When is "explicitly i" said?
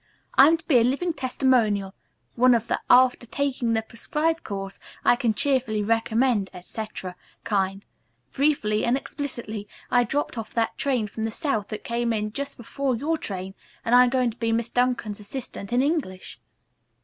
8.97-10.03